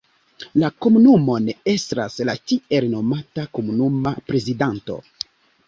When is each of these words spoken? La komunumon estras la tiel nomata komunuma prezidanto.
La 0.61 0.69
komunumon 0.85 1.51
estras 1.73 2.17
la 2.31 2.35
tiel 2.53 2.89
nomata 2.95 3.47
komunuma 3.61 4.17
prezidanto. 4.33 5.01